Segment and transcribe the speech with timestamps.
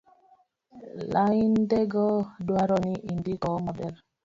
[1.13, 2.03] laindego
[2.47, 3.93] dwaro ni indiko maber